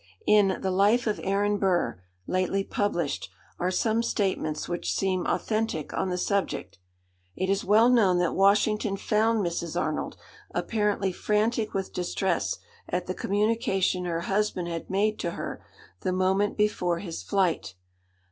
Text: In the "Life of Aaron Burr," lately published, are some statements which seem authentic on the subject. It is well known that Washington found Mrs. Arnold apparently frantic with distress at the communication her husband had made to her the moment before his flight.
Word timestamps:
In 0.25 0.57
the 0.63 0.71
"Life 0.71 1.05
of 1.05 1.19
Aaron 1.21 1.59
Burr," 1.59 2.01
lately 2.25 2.63
published, 2.63 3.29
are 3.59 3.69
some 3.69 4.01
statements 4.01 4.67
which 4.67 4.91
seem 4.95 5.27
authentic 5.27 5.93
on 5.93 6.09
the 6.09 6.17
subject. 6.17 6.79
It 7.35 7.51
is 7.51 7.63
well 7.63 7.87
known 7.87 8.17
that 8.17 8.33
Washington 8.33 8.97
found 8.97 9.45
Mrs. 9.45 9.79
Arnold 9.79 10.17
apparently 10.55 11.11
frantic 11.11 11.75
with 11.75 11.93
distress 11.93 12.57
at 12.89 13.05
the 13.05 13.13
communication 13.13 14.05
her 14.05 14.21
husband 14.21 14.67
had 14.69 14.89
made 14.89 15.19
to 15.19 15.31
her 15.37 15.63
the 15.99 16.11
moment 16.11 16.57
before 16.57 16.97
his 16.97 17.21
flight. 17.21 17.75